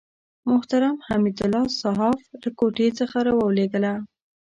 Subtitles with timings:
[0.51, 3.93] محترم حمدالله صحاف له کوټې څخه راولېږله.